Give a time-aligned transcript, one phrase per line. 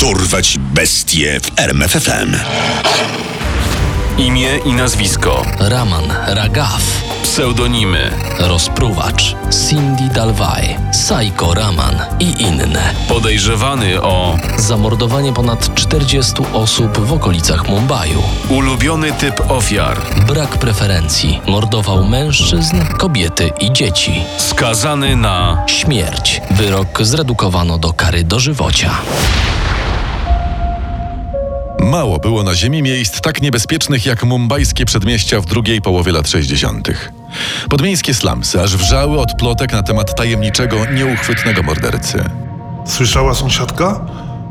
[0.00, 2.36] Dorwać bestie w RMFFM.
[4.18, 5.46] Imię i nazwisko.
[5.60, 6.82] Raman Ragaf,
[7.22, 8.10] Pseudonimy.
[8.38, 9.36] rozpruwacz,
[9.68, 12.94] Cindy Dalwaj, Saiko Raman i inne.
[13.08, 18.22] Podejrzewany o Zamordowanie ponad 40 osób w okolicach Mumbaiu.
[18.48, 19.96] ulubiony typ ofiar.
[20.26, 21.40] Brak preferencji.
[21.46, 24.24] Mordował mężczyzn, kobiety i dzieci.
[24.38, 26.40] Skazany na Śmierć.
[26.50, 28.90] Wyrok zredukowano do kary dożywocia.
[31.82, 36.88] Mało było na Ziemi miejsc tak niebezpiecznych jak mumbajskie przedmieścia w drugiej połowie lat 60.
[37.70, 42.24] Podmiejskie slumsy aż wrzały od plotek na temat tajemniczego, nieuchwytnego mordercy.
[42.86, 44.00] Słyszała sąsiadka?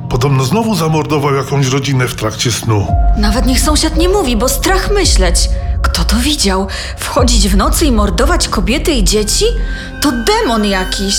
[0.10, 2.88] Podobno znowu zamordował jakąś rodzinę w trakcie snu.
[3.18, 5.50] Nawet niech sąsiad nie mówi, bo strach myśleć.
[5.82, 6.68] Kto to widział?
[6.98, 9.46] Wchodzić w nocy i mordować kobiety i dzieci?
[10.02, 11.16] To demon jakiś.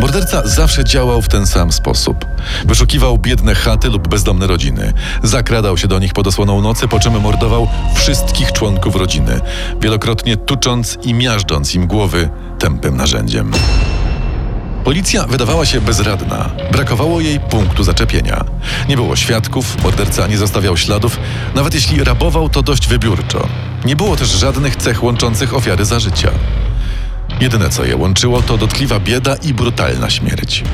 [0.00, 2.24] Morderca zawsze działał w ten sam sposób.
[2.64, 4.92] Wyszukiwał biedne chaty lub bezdomne rodziny.
[5.22, 9.40] Zakradał się do nich pod osłoną nocy, po czym mordował wszystkich członków rodziny,
[9.80, 13.52] wielokrotnie tucząc i miażdżąc im głowy tępym narzędziem.
[14.84, 16.50] Policja wydawała się bezradna.
[16.72, 18.44] Brakowało jej punktu zaczepienia.
[18.88, 21.18] Nie było świadków, morderca nie zostawiał śladów,
[21.54, 23.48] nawet jeśli rabował, to dość wybiórczo.
[23.84, 26.30] Nie było też żadnych cech łączących ofiary za życia.
[27.40, 30.64] Jedyne co je łączyło to dotkliwa bieda i brutalna śmierć.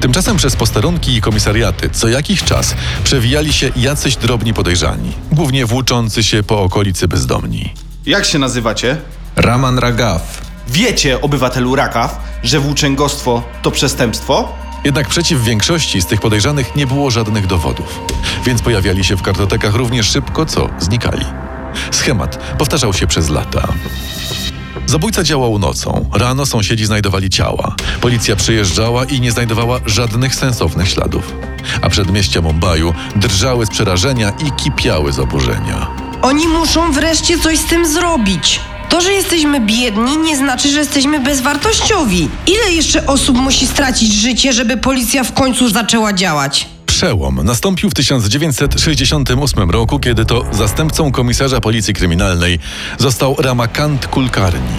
[0.00, 2.74] Tymczasem przez posterunki i komisariaty co jakiś czas
[3.04, 7.74] przewijali się jacyś drobni podejrzani, głównie włóczący się po okolicy bezdomni.
[8.06, 8.96] Jak się nazywacie?
[9.36, 10.40] Raman Ragaf.
[10.68, 14.52] Wiecie, obywatelu Rakaw, że włóczęgostwo to przestępstwo?
[14.84, 18.00] Jednak przeciw większości z tych podejrzanych nie było żadnych dowodów,
[18.44, 21.24] więc pojawiali się w kartotekach równie szybko, co znikali.
[21.90, 23.68] Schemat powtarzał się przez lata.
[24.90, 26.10] Zabójca działał nocą.
[26.12, 27.74] Rano sąsiedzi znajdowali ciała.
[28.00, 31.34] Policja przyjeżdżała i nie znajdowała żadnych sensownych śladów.
[31.82, 35.86] A przedmieścia Mumbaiu drżały z przerażenia i kipiały z oburzenia.
[36.22, 38.60] Oni muszą wreszcie coś z tym zrobić.
[38.88, 42.28] To, że jesteśmy biedni, nie znaczy, że jesteśmy bezwartościowi.
[42.46, 46.68] Ile jeszcze osób musi stracić życie, żeby policja w końcu zaczęła działać?
[46.90, 52.58] Przełom nastąpił w 1968 roku, kiedy to zastępcą komisarza policji kryminalnej
[52.98, 54.78] został Ramakant Kulkarni.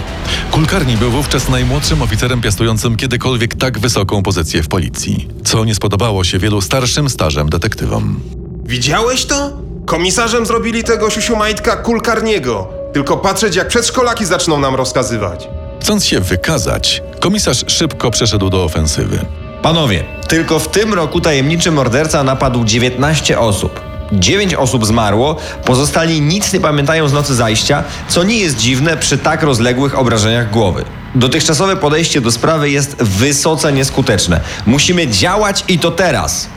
[0.50, 6.24] Kulkarni był wówczas najmłodszym oficerem piastującym kiedykolwiek tak wysoką pozycję w policji, co nie spodobało
[6.24, 8.20] się wielu starszym stażem detektywom.
[8.64, 9.52] Widziałeś to?
[9.86, 12.68] Komisarzem zrobili tego siusiumajtka Kulkarniego.
[12.92, 15.48] Tylko patrzeć, jak przedszkolaki zaczną nam rozkazywać.
[15.80, 19.41] Chcąc się wykazać, komisarz szybko przeszedł do ofensywy.
[19.62, 23.80] Panowie, tylko w tym roku tajemniczy morderca napadł 19 osób.
[24.12, 29.18] 9 osób zmarło, pozostali nic nie pamiętają z nocy zajścia, co nie jest dziwne przy
[29.18, 30.84] tak rozległych obrażeniach głowy.
[31.14, 34.40] Dotychczasowe podejście do sprawy jest wysoce nieskuteczne.
[34.66, 36.48] Musimy działać i to teraz.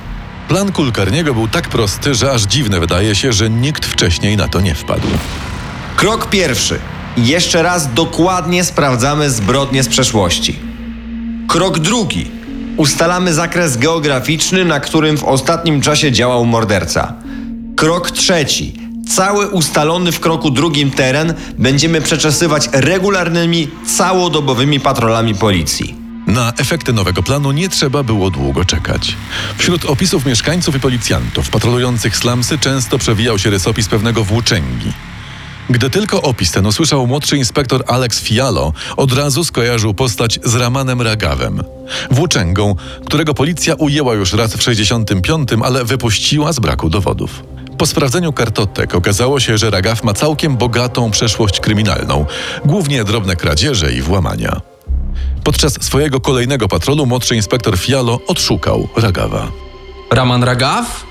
[0.48, 4.62] Plan Kulkarniego był tak prosty, że aż dziwne wydaje się, że nikt wcześniej na to
[4.62, 5.08] nie wpadł.
[5.96, 6.80] Krok pierwszy.
[7.18, 10.60] Jeszcze raz dokładnie sprawdzamy zbrodnie z przeszłości.
[11.48, 12.35] Krok drugi.
[12.78, 17.14] Ustalamy zakres geograficzny, na którym w ostatnim czasie działał morderca.
[17.76, 18.74] Krok trzeci.
[19.10, 25.96] Cały ustalony w kroku drugim teren będziemy przeczesywać regularnymi, całodobowymi patrolami policji.
[26.28, 29.16] Na efekty nowego planu nie trzeba było długo czekać.
[29.58, 34.92] Wśród opisów mieszkańców i policjantów patrolujących slumsy często przewijał się rysopis pewnego włóczęgi.
[35.70, 41.02] Gdy tylko opis ten usłyszał młodszy inspektor Alex Fialo, od razu skojarzył postać z Ramanem
[41.02, 41.64] Ragawem.
[42.12, 47.44] Włóczęgą, którego policja ujęła już raz w 65, ale wypuściła z braku dowodów.
[47.78, 52.26] Po sprawdzeniu kartotek okazało się, że Ragaw ma całkiem bogatą przeszłość kryminalną,
[52.66, 54.62] głównie drobne kradzieże i włamania.
[55.44, 59.52] Podczas swojego kolejnego patrolu młodszy inspektor Fialo odszukał Ragawa.
[60.12, 61.06] Raman Ragaw?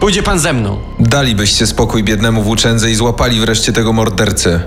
[0.00, 0.87] Pójdzie pan ze mną.
[1.08, 4.60] Dalibyście spokój biednemu włóczędze i złapali wreszcie tego mordercę.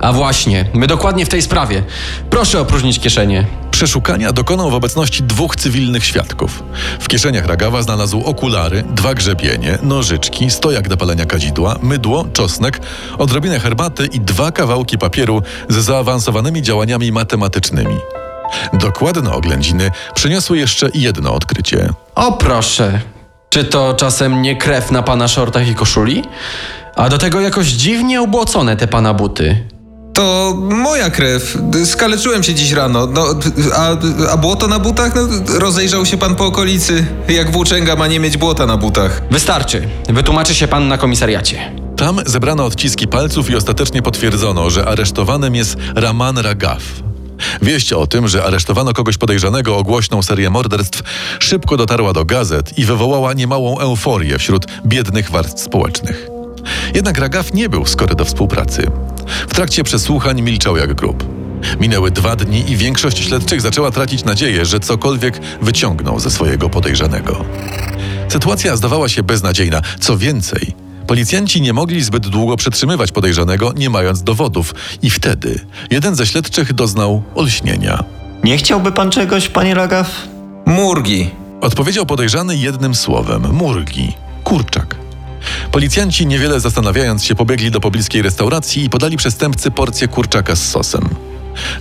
[0.00, 1.82] A właśnie, my dokładnie w tej sprawie.
[2.30, 3.46] Proszę opróżnić kieszenie.
[3.70, 6.62] Przeszukania dokonał w obecności dwóch cywilnych świadków.
[7.00, 12.80] W kieszeniach Ragawa znalazł okulary, dwa grzebienie, nożyczki, stojak do palenia kadzidła, mydło, czosnek,
[13.18, 17.96] odrobinę herbaty i dwa kawałki papieru z zaawansowanymi działaniami matematycznymi.
[18.72, 21.88] Dokładne oględziny przyniosły jeszcze jedno odkrycie.
[22.14, 23.15] O proszę.
[23.56, 26.22] Czy to czasem nie krew na pana shortach i koszuli?
[26.96, 29.68] A do tego jakoś dziwnie ubłocone te pana buty.
[30.14, 31.58] To moja krew.
[31.84, 33.06] Skaleczyłem się dziś rano.
[33.06, 33.24] No,
[33.76, 33.88] a,
[34.32, 35.12] a błoto na butach?
[35.14, 35.22] No,
[35.58, 37.06] rozejrzał się pan po okolicy.
[37.28, 39.22] Jak włóczęga ma nie mieć błota na butach.
[39.30, 39.88] Wystarczy.
[40.08, 41.72] Wytłumaczy się pan na komisariacie.
[41.96, 46.82] Tam zebrano odciski palców i ostatecznie potwierdzono, że aresztowanym jest Raman Ragaf.
[47.62, 51.02] Wieść o tym, że aresztowano kogoś podejrzanego o głośną serię morderstw,
[51.38, 56.28] szybko dotarła do gazet i wywołała niemałą euforię wśród biednych warstw społecznych.
[56.94, 58.90] Jednak Ragaf nie był skory do współpracy.
[59.48, 61.24] W trakcie przesłuchań milczał jak grób.
[61.80, 67.44] Minęły dwa dni i większość śledczych zaczęła tracić nadzieję, że cokolwiek wyciągną ze swojego podejrzanego.
[68.28, 69.82] Sytuacja zdawała się beznadziejna.
[70.00, 70.74] Co więcej,
[71.06, 75.60] policjanci nie mogli zbyt długo przetrzymywać podejrzanego, nie mając dowodów, i wtedy
[75.90, 78.04] jeden ze śledczych doznał olśnienia.
[78.44, 80.28] Nie chciałby pan czegoś, panie Ragaf?
[80.66, 81.30] Murgi.
[81.60, 84.12] Odpowiedział podejrzany jednym słowem: murgi,
[84.44, 84.96] kurczak.
[85.72, 91.08] Policjanci, niewiele zastanawiając się, pobiegli do pobliskiej restauracji i podali przestępcy porcję kurczaka z sosem.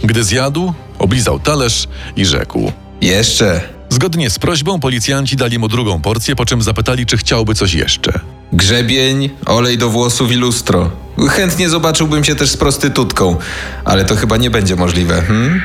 [0.04, 2.72] Gdy zjadł, oblizał talerz i rzekł:
[3.02, 3.62] Jeszcze.
[3.90, 8.20] Zgodnie z prośbą policjanci dali mu drugą porcję, po czym zapytali, czy chciałby coś jeszcze.
[8.56, 10.92] Grzebień, olej do włosów i lustro.
[11.30, 13.38] Chętnie zobaczyłbym się też z prostytutką,
[13.86, 15.62] ale to chyba nie będzie możliwe, hmm?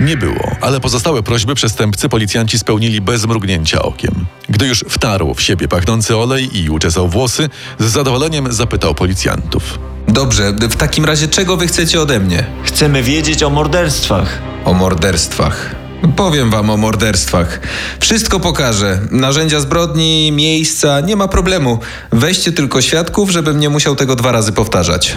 [0.00, 4.26] Nie było, ale pozostałe prośby przestępcy policjanci spełnili bez mrugnięcia okiem.
[4.48, 7.48] Gdy już wtarł w siebie pachnący olej i uczesał włosy,
[7.78, 9.78] z zadowoleniem zapytał policjantów.
[10.08, 12.44] Dobrze, w takim razie czego wy chcecie ode mnie?
[12.62, 14.38] Chcemy wiedzieć o morderstwach.
[14.64, 15.81] O morderstwach.
[16.16, 17.60] Powiem wam o morderstwach.
[18.00, 19.00] Wszystko pokażę.
[19.10, 21.78] Narzędzia zbrodni, miejsca, nie ma problemu.
[22.12, 25.16] Weźcie tylko świadków, żebym nie musiał tego dwa razy powtarzać.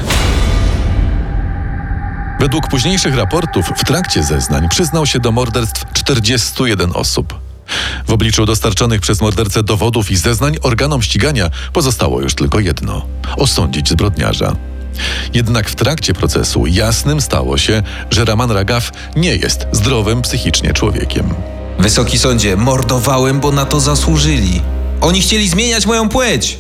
[2.40, 7.34] Według późniejszych raportów w trakcie zeznań przyznał się do morderstw 41 osób.
[8.08, 13.06] W obliczu dostarczonych przez mordercę dowodów i zeznań organom ścigania pozostało już tylko jedno
[13.38, 14.56] osądzić zbrodniarza.
[15.34, 21.34] Jednak w trakcie procesu jasnym stało się, że Raman Ragaf nie jest zdrowym psychicznie człowiekiem.
[21.80, 24.62] Wysoki sądzie, mordowałem, bo na to zasłużyli.
[25.02, 26.58] Oni chcieli zmieniać moją płeć.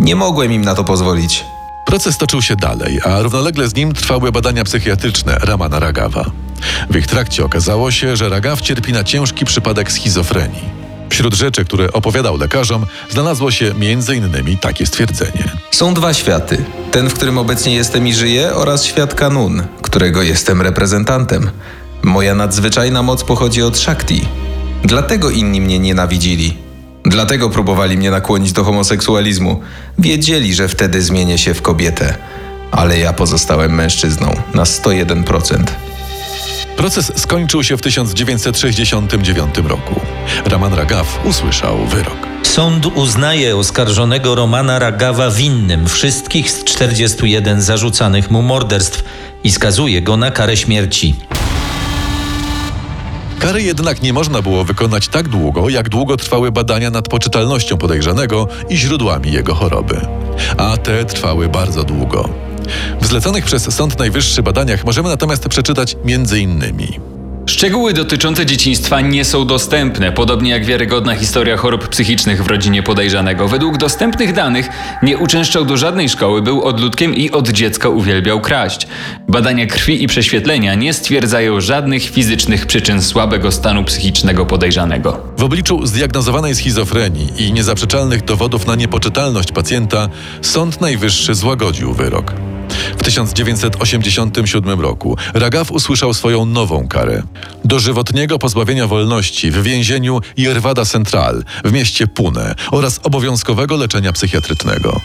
[0.00, 1.44] Nie mogłem im na to pozwolić.
[1.86, 6.24] Proces toczył się dalej, a równolegle z nim trwały badania psychiatryczne Ramana Ragawa.
[6.90, 10.77] W ich trakcie okazało się, że Ragaw cierpi na ciężki przypadek schizofrenii.
[11.10, 14.58] Wśród rzeczy, które opowiadał lekarzom, znalazło się m.in.
[14.58, 15.44] takie stwierdzenie.
[15.70, 16.64] Są dwa światy.
[16.90, 21.50] Ten, w którym obecnie jestem i żyję, oraz świat Kanun, którego jestem reprezentantem.
[22.02, 24.24] Moja nadzwyczajna moc pochodzi od Shakti.
[24.84, 26.56] Dlatego inni mnie nienawidzili.
[27.04, 29.60] Dlatego próbowali mnie nakłonić do homoseksualizmu.
[29.98, 32.14] Wiedzieli, że wtedy zmienię się w kobietę.
[32.70, 35.64] Ale ja pozostałem mężczyzną na 101%.
[36.78, 40.00] Proces skończył się w 1969 roku.
[40.44, 42.16] Raman Ragaw usłyszał wyrok.
[42.42, 49.04] Sąd uznaje oskarżonego Romana Ragawa winnym wszystkich z 41 zarzucanych mu morderstw
[49.44, 51.14] i skazuje go na karę śmierci.
[53.38, 58.48] Kary jednak nie można było wykonać tak długo, jak długo trwały badania nad poczytalnością podejrzanego
[58.68, 60.00] i źródłami jego choroby.
[60.56, 62.47] A te trwały bardzo długo.
[63.00, 66.88] W zleconych przez Sąd Najwyższy badaniach możemy natomiast przeczytać między innymi.
[67.48, 73.48] Szczegóły dotyczące dzieciństwa nie są dostępne, podobnie jak wiarygodna historia chorób psychicznych w rodzinie podejrzanego.
[73.48, 74.68] Według dostępnych danych
[75.02, 78.86] nie uczęszczał do żadnej szkoły, był odludkiem i od dziecka uwielbiał kraść.
[79.28, 85.20] Badania krwi i prześwietlenia nie stwierdzają żadnych fizycznych przyczyn słabego stanu psychicznego podejrzanego.
[85.38, 90.08] W obliczu zdiagnozowanej schizofrenii i niezaprzeczalnych dowodów na niepoczytalność pacjenta,
[90.42, 92.34] Sąd Najwyższy złagodził wyrok.
[92.98, 97.22] W 1987 roku Ragaw usłyszał swoją nową karę
[97.64, 105.00] dożywotniego pozbawienia wolności w więzieniu Yerwada Central w mieście Pune oraz obowiązkowego leczenia psychiatrycznego.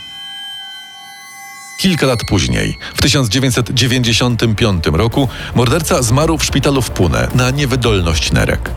[1.78, 8.72] Kilka lat później, w 1995 roku, morderca zmarł w szpitalu w Pune na niewydolność nerek.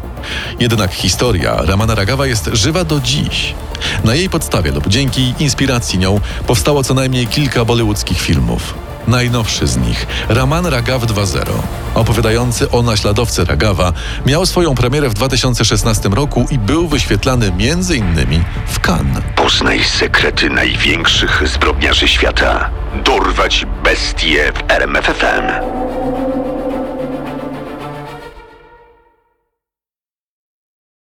[0.61, 3.55] Jednak historia Ramana Ragawa jest żywa do dziś.
[4.05, 8.75] Na jej podstawie lub dzięki inspiracji nią powstało co najmniej kilka bollywoodzkich filmów.
[9.07, 11.51] Najnowszy z nich, Raman Ragav 2.0,
[11.95, 13.93] opowiadający o naśladowcy Ragawa,
[14.27, 18.45] miał swoją premierę w 2016 roku i był wyświetlany m.in.
[18.67, 19.23] w Cannes.
[19.37, 22.71] Poznaj sekrety największych zbrodniarzy świata.
[23.05, 25.76] Dorwać bestie w RMFFM.